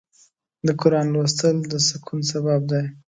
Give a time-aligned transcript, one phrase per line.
[0.65, 2.83] د قرآن لوستل د سکون سبب دی.